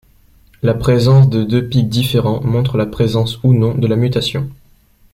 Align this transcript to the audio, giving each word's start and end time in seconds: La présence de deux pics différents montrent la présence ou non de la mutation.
La 0.63 0.73
présence 0.73 1.29
de 1.29 1.43
deux 1.43 1.63
pics 1.69 1.87
différents 1.87 2.41
montrent 2.41 2.75
la 2.79 2.87
présence 2.87 3.39
ou 3.43 3.53
non 3.53 3.75
de 3.75 3.85
la 3.85 3.95
mutation. 3.95 4.49